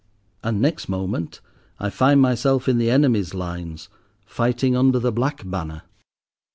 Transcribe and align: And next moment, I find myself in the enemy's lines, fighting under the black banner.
And 0.43 0.59
next 0.59 0.89
moment, 0.89 1.41
I 1.79 1.91
find 1.91 2.19
myself 2.19 2.67
in 2.67 2.79
the 2.79 2.89
enemy's 2.89 3.35
lines, 3.35 3.87
fighting 4.25 4.75
under 4.75 4.97
the 4.97 5.11
black 5.11 5.47
banner. 5.47 5.83